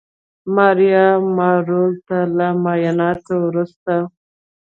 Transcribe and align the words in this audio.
ماریا 0.55 1.05
مارلو 1.37 1.83
ته 2.07 2.17
له 2.37 2.47
معاینانو 2.63 3.35
وروسته 3.47 3.93